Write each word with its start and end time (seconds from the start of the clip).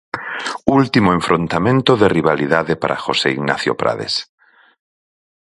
Último 0.79 1.09
enfrontamento 1.19 1.91
de 2.01 2.07
rivalidade 2.17 2.73
para 2.81 3.01
Jose 3.03 3.27
Ignacio 3.35 3.73
Prades. 3.81 4.15